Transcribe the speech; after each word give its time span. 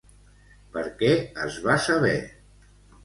Per 0.77 0.85
què 1.01 1.11
es 1.43 1.59
va 1.67 1.77
saber? 1.89 2.17